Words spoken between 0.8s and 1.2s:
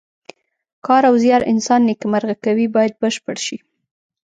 کار او